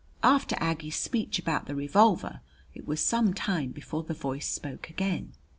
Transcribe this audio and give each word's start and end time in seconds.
After 0.23 0.55
Aggie's 0.59 0.95
speech 0.95 1.37
about 1.37 1.67
the 1.67 1.75
revolver 1.75 2.41
it 2.73 2.87
was 2.87 3.01
some 3.05 3.35
time 3.35 3.69
before 3.69 4.01
the 4.01 4.15
voice 4.15 4.47
spoke 4.49 4.89
again. 4.89 5.33